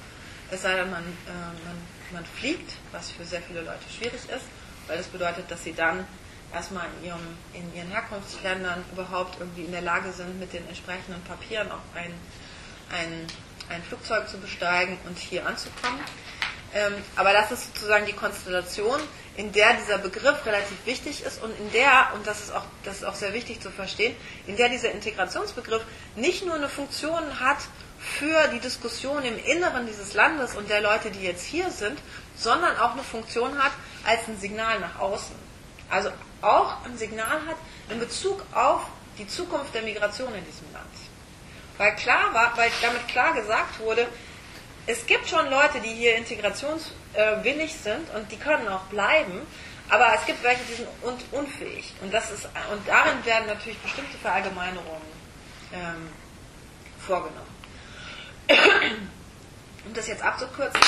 [0.50, 1.76] es sei denn, man, äh, man,
[2.12, 4.46] man fliegt, was für sehr viele Leute schwierig ist,
[4.86, 6.06] weil das bedeutet, dass sie dann
[6.52, 11.22] erstmal in, ihrem, in ihren Herkunftsländern überhaupt irgendwie in der Lage sind, mit den entsprechenden
[11.24, 12.12] Papieren auch ein,
[12.90, 13.26] ein,
[13.68, 16.00] ein Flugzeug zu besteigen und hier anzukommen.
[16.74, 19.00] Ähm, aber das ist sozusagen die Konstellation,
[19.38, 22.96] in der dieser Begriff relativ wichtig ist und in der, und das ist auch, das
[22.96, 24.16] ist auch sehr wichtig zu verstehen,
[24.48, 25.82] in der dieser Integrationsbegriff
[26.16, 27.58] nicht nur eine Funktion hat
[28.00, 32.00] für die Diskussion im Inneren dieses Landes und der Leute, die jetzt hier sind,
[32.36, 33.70] sondern auch eine Funktion hat
[34.04, 35.36] als ein Signal nach außen.
[35.88, 36.10] Also
[36.42, 37.56] auch ein Signal hat
[37.90, 38.82] in Bezug auf
[39.18, 40.84] die Zukunft der Migration in diesem Land.
[41.76, 44.08] Weil klar war, weil damit klar gesagt wurde,
[44.86, 46.16] es gibt schon Leute, die hier
[47.18, 49.46] integrationswillig sind und die können auch bleiben,
[49.88, 50.88] aber es gibt welche, die sind
[51.32, 51.92] unfähig.
[52.02, 55.02] Und, das ist, und darin werden natürlich bestimmte Verallgemeinerungen
[55.72, 56.08] ähm,
[56.98, 57.58] vorgenommen.
[59.86, 60.80] Um das jetzt abzukürzen,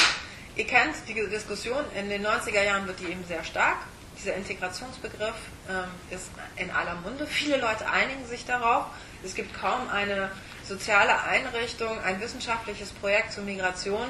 [0.56, 3.78] ihr kennt die Diskussion, in den 90er Jahren wird die eben sehr stark
[4.18, 5.34] dieser Integrationsbegriff
[5.70, 7.26] ähm, ist in aller Munde.
[7.26, 8.86] Viele Leute einigen sich darauf.
[9.24, 10.30] Es gibt kaum eine
[10.68, 14.06] soziale Einrichtung, ein wissenschaftliches Projekt zur Migration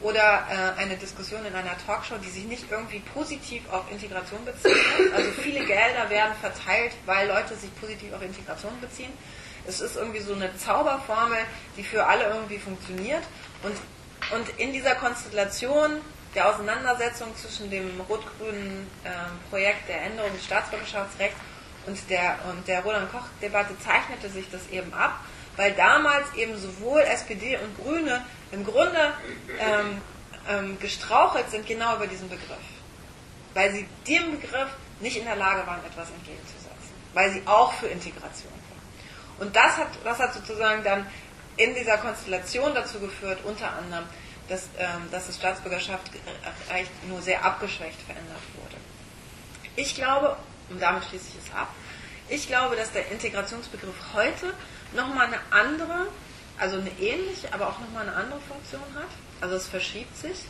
[0.00, 4.76] oder äh, eine Diskussion in einer Talkshow, die sich nicht irgendwie positiv auf Integration bezieht.
[5.14, 9.12] Also viele Gelder werden verteilt, weil Leute sich positiv auf Integration beziehen.
[9.66, 11.38] Es ist irgendwie so eine Zauberformel,
[11.76, 13.22] die für alle irgendwie funktioniert.
[13.62, 13.76] Und,
[14.36, 16.00] und in dieser Konstellation
[16.34, 19.08] der Auseinandersetzung zwischen dem rot-grünen äh,
[19.48, 21.38] Projekt der Änderung des Staatsbürgerschaftsrechts
[21.86, 25.20] und der, und der Roland-Koch-Debatte zeichnete sich das eben ab,
[25.56, 29.12] weil damals eben sowohl SPD und Grüne im Grunde
[29.58, 30.00] ähm,
[30.48, 32.58] ähm, gestrauchelt sind genau über diesen Begriff.
[33.54, 34.68] Weil sie dem Begriff
[35.00, 36.70] nicht in der Lage waren, etwas entgegenzusetzen.
[37.12, 39.46] Weil sie auch für Integration waren.
[39.46, 41.06] Und das hat, das hat sozusagen dann
[41.56, 44.04] in dieser Konstellation dazu geführt, unter anderem,
[44.48, 48.76] dass, ähm, dass das Staatsbürgerschaftsrecht nur sehr abgeschwächt verändert wurde.
[49.76, 50.36] Ich glaube,
[50.68, 51.68] und damit schließe ich es ab,
[52.28, 54.54] ich glaube, dass der Integrationsbegriff heute
[54.94, 56.06] nochmal eine andere,
[56.58, 59.08] also eine ähnliche, aber auch nochmal eine andere Funktion hat.
[59.40, 60.44] Also es verschiebt sich.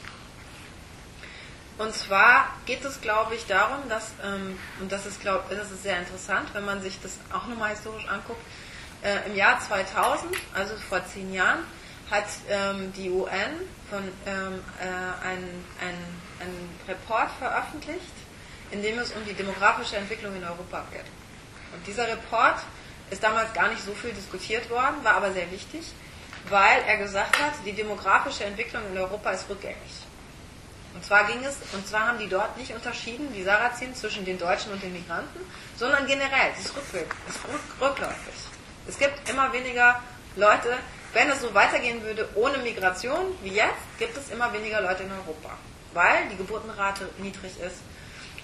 [1.77, 5.83] Und zwar geht es, glaube ich, darum, dass, ähm, und das ist, glaub, das ist
[5.83, 8.41] sehr interessant, wenn man sich das auch nochmal historisch anguckt,
[9.03, 11.61] äh, im Jahr 2000, also vor zehn Jahren,
[12.11, 15.65] hat ähm, die UN von, ähm, äh, einen
[16.41, 18.13] ein Report veröffentlicht,
[18.71, 21.05] in dem es um die demografische Entwicklung in Europa geht.
[21.75, 22.59] Und dieser Report
[23.15, 25.93] ist damals gar nicht so viel diskutiert worden, war aber sehr wichtig,
[26.49, 29.95] weil er gesagt hat, die demografische Entwicklung in Europa ist rückgängig.
[30.95, 34.39] Und zwar ging es, und zwar haben die dort nicht unterschieden, die Sarazin, zwischen den
[34.39, 35.41] Deutschen und den Migranten,
[35.77, 37.41] sondern generell, es ist, ist
[37.81, 38.35] rückläufig.
[38.87, 40.01] Es gibt immer weniger
[40.37, 40.77] Leute,
[41.13, 45.13] wenn es so weitergehen würde ohne Migration wie jetzt, gibt es immer weniger Leute in
[45.13, 45.57] Europa,
[45.95, 47.77] weil die Geburtenrate niedrig ist.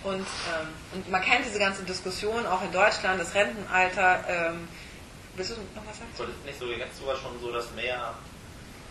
[0.03, 4.25] Und, ähm, und man kennt diese ganze Diskussion auch in Deutschland, das Rentenalter.
[4.29, 4.69] Ähm,
[5.35, 6.31] willst du noch was sagen?
[6.31, 8.15] Ist nicht so jetzt sogar schon so, dass mehr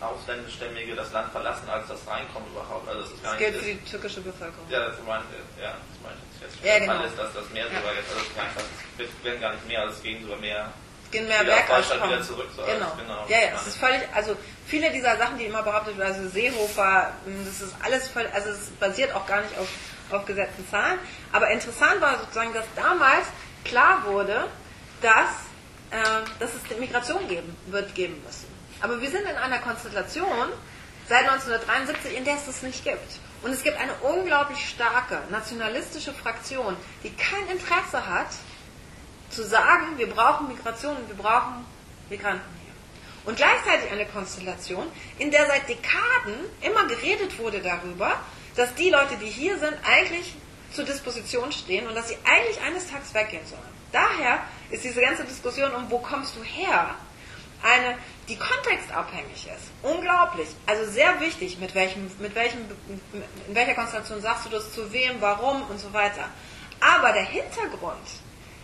[0.01, 2.87] Ausländischstämmige das Land verlassen, als das reinkommt überhaupt.
[2.87, 4.65] Also das, ist gar das gilt für die türkische Bevölkerung.
[4.69, 5.23] Ja, das meine
[5.59, 6.63] ja, das meine ich jetzt.
[6.63, 7.03] Ja, genau.
[7.03, 7.75] ist, dass das mehr ja.
[7.75, 8.61] sogar jetzt, also
[8.97, 10.71] es werden gar nicht mehr, also es gehen sogar mehr
[11.11, 11.83] gehen mehr kommen.
[11.83, 12.93] Wieder zurück, so genau.
[12.97, 13.25] genau.
[13.27, 14.35] Ja, ja, es ist völlig, also
[14.67, 18.49] viele dieser Sachen, die immer behauptet werden, also Seehofer, hm, das ist alles völlig, also
[18.49, 19.67] es basiert auch gar nicht auf,
[20.11, 20.99] auf gesetzten Zahlen.
[21.31, 23.27] Aber interessant war sozusagen, dass damals
[23.63, 24.47] klar wurde,
[25.01, 25.29] dass,
[25.91, 28.47] äh, dass es Migration geben, wird geben müssen.
[28.81, 30.49] Aber wir sind in einer Konstellation
[31.07, 33.19] seit 1973, in der es das nicht gibt.
[33.41, 38.27] Und es gibt eine unglaublich starke nationalistische Fraktion, die kein Interesse hat,
[39.29, 41.65] zu sagen, wir brauchen Migration und wir brauchen
[42.09, 42.73] Migranten hier.
[43.25, 44.87] Und gleichzeitig eine Konstellation,
[45.19, 48.19] in der seit Dekaden immer geredet wurde darüber,
[48.55, 50.33] dass die Leute, die hier sind, eigentlich
[50.73, 53.61] zur Disposition stehen und dass sie eigentlich eines Tages weggehen sollen.
[53.91, 56.95] Daher ist diese ganze Diskussion um, wo kommst du her,
[57.63, 59.71] eine, die kontextabhängig ist.
[59.81, 60.47] Unglaublich.
[60.65, 62.59] Also sehr wichtig, mit welchem, mit welchem,
[63.47, 66.25] in welcher Konstellation sagst du das, zu wem, warum und so weiter.
[66.79, 68.07] Aber der Hintergrund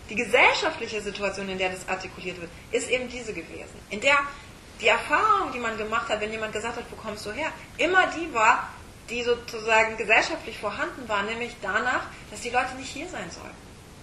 [0.08, 3.78] die gesellschaftliche Situation, in der das artikuliert wird, ist eben diese gewesen.
[3.90, 4.18] In der
[4.80, 8.06] die Erfahrung, die man gemacht hat, wenn jemand gesagt hat, wo kommst du her, immer
[8.08, 8.68] die war,
[9.10, 13.56] die sozusagen gesellschaftlich vorhanden war, nämlich danach, dass die Leute nicht hier sein sollten.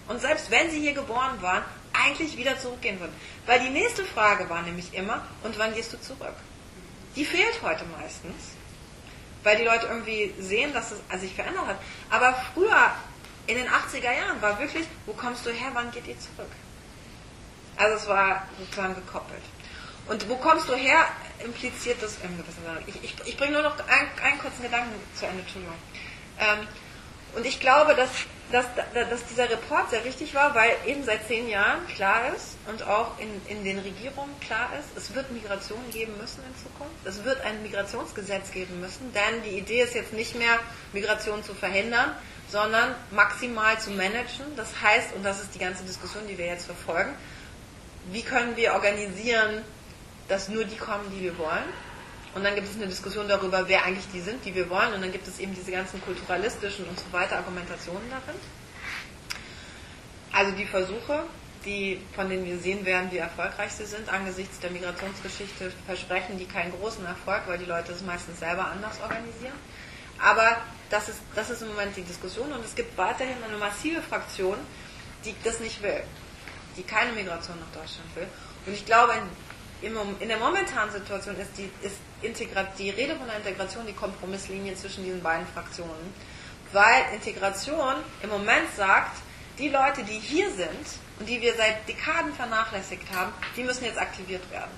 [0.07, 1.63] Und selbst wenn sie hier geboren waren,
[1.93, 3.13] eigentlich wieder zurückgehen würden.
[3.45, 6.35] Weil die nächste Frage war nämlich immer, und wann gehst du zurück?
[7.15, 8.53] Die fehlt heute meistens,
[9.43, 11.77] weil die Leute irgendwie sehen, dass es sich verändert hat.
[12.09, 12.91] Aber früher,
[13.45, 16.51] in den 80er Jahren, war wirklich, wo kommst du her, wann geht ihr zurück?
[17.77, 19.43] Also es war sozusagen gekoppelt.
[20.07, 21.05] Und wo kommst du her,
[21.43, 22.81] impliziert das gewissen Sinne.
[22.87, 25.75] Ich, ich, ich bringe nur noch einen, einen, kurzen Gedanken zu Ende, Entschuldigung.
[26.39, 26.67] Ähm,
[27.35, 28.09] und ich glaube, dass,
[28.51, 32.83] dass, dass dieser Report sehr wichtig war, weil eben seit zehn Jahren klar ist und
[32.83, 36.93] auch in, in den Regierungen klar ist, es wird Migration geben müssen in Zukunft.
[37.05, 40.59] Es wird ein Migrationsgesetz geben müssen, denn die Idee ist jetzt nicht mehr,
[40.91, 42.15] Migration zu verhindern,
[42.49, 44.55] sondern maximal zu managen.
[44.55, 47.15] Das heißt, und das ist die ganze Diskussion, die wir jetzt verfolgen,
[48.11, 49.63] wie können wir organisieren,
[50.27, 51.69] dass nur die kommen, die wir wollen.
[52.35, 54.93] Und dann gibt es eine Diskussion darüber, wer eigentlich die sind, die wir wollen.
[54.93, 58.39] Und dann gibt es eben diese ganzen kulturalistischen und so weiter Argumentationen darin.
[60.31, 61.25] Also die Versuche,
[61.63, 66.45] die, von denen wir sehen werden, wie erfolgreich sie sind, angesichts der Migrationsgeschichte versprechen die
[66.45, 69.53] keinen großen Erfolg, weil die Leute es meistens selber anders organisieren.
[70.19, 70.57] Aber
[70.89, 74.57] das ist, das ist im Moment die Diskussion und es gibt weiterhin eine massive Fraktion,
[75.25, 76.01] die das nicht will,
[76.77, 78.27] die keine Migration nach Deutschland will.
[78.65, 79.13] Und ich glaube,
[79.83, 81.97] in der momentanen Situation ist die, ist
[82.79, 86.13] die Rede von der Integration die Kompromisslinie zwischen diesen beiden Fraktionen.
[86.71, 89.17] Weil Integration im Moment sagt,
[89.59, 93.99] die Leute, die hier sind und die wir seit Dekaden vernachlässigt haben, die müssen jetzt
[93.99, 94.71] aktiviert werden.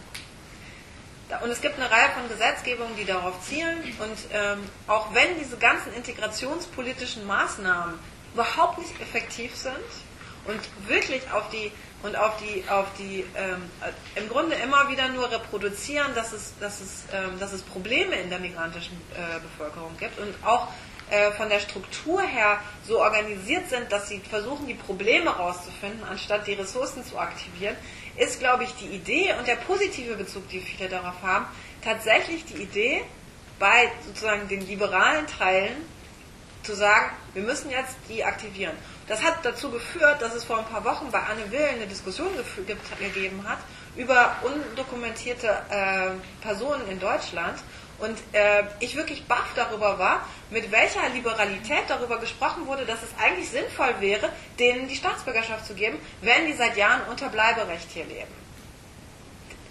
[1.44, 3.78] Und es gibt eine Reihe von Gesetzgebungen, die darauf zielen.
[4.00, 7.96] Und ähm, auch wenn diese ganzen integrationspolitischen Maßnahmen
[8.34, 9.76] überhaupt nicht effektiv sind
[10.48, 11.72] und wirklich auf die
[12.04, 13.64] und auf die, auf die ähm,
[14.16, 18.30] im Grunde immer wieder nur reproduzieren, dass es, dass es, ähm, dass es Probleme in
[18.30, 20.68] der migrantischen äh, Bevölkerung gibt und auch
[21.10, 26.46] äh, von der Struktur her so organisiert sind, dass sie versuchen, die Probleme rauszufinden, anstatt
[26.46, 27.76] die Ressourcen zu aktivieren,
[28.18, 31.46] ist, glaube ich, die Idee und der positive Bezug, die viele darauf haben,
[31.84, 33.04] tatsächlich die Idee,
[33.58, 35.78] bei sozusagen den liberalen Teilen
[36.64, 38.76] zu sagen, wir müssen jetzt die aktivieren.
[39.08, 42.30] Das hat dazu geführt, dass es vor ein paar Wochen bei Anne Will eine Diskussion
[43.00, 43.60] gegeben hat
[43.96, 46.10] über undokumentierte äh,
[46.42, 47.60] Personen in Deutschland.
[47.98, 53.10] Und äh, ich wirklich baff darüber war, mit welcher Liberalität darüber gesprochen wurde, dass es
[53.24, 58.04] eigentlich sinnvoll wäre, denen die Staatsbürgerschaft zu geben, wenn die seit Jahren unter Bleiberecht hier
[58.06, 58.34] leben.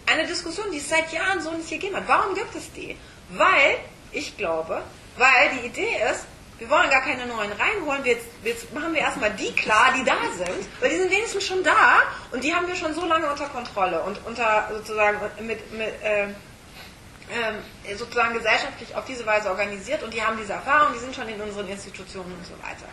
[0.07, 2.09] Eine Diskussion, die es seit Jahren so nicht gegeben hat.
[2.09, 2.97] Warum gibt es die?
[3.31, 3.79] Weil,
[4.13, 4.83] ich glaube,
[5.19, 6.25] weil die Idee ist,
[6.59, 10.17] wir wollen gar keine neuen reinholen, jetzt, jetzt machen wir erstmal die klar, die da
[10.37, 13.47] sind, weil die sind wenigstens schon da und die haben wir schon so lange unter
[13.47, 20.15] Kontrolle und unter sozusagen mit, mit äh, äh, sozusagen gesellschaftlich auf diese Weise organisiert und
[20.15, 22.87] die haben diese Erfahrung, die sind schon in unseren Institutionen und so weiter.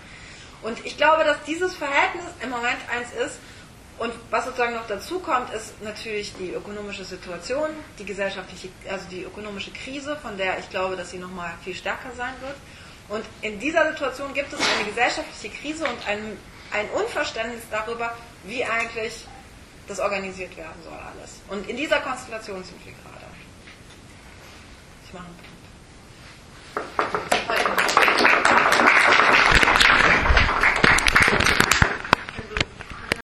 [0.64, 3.40] Und ich glaube, dass dieses Verhältnis im Moment eins ist,
[3.98, 7.70] und was sozusagen noch dazu kommt, ist natürlich die ökonomische Situation,
[8.00, 12.10] die gesellschaftliche, also die ökonomische Krise, von der ich glaube, dass sie nochmal viel stärker
[12.18, 12.56] sein wird.
[13.10, 16.38] Und in dieser Situation gibt es eine gesellschaftliche Krise und ein,
[16.72, 19.26] ein Unverständnis darüber, wie eigentlich
[19.88, 21.42] das organisiert werden soll alles.
[21.50, 23.26] Und in dieser Konstellation sind wir gerade.
[25.06, 25.36] Ich mache einen
[27.06, 27.31] Punkt.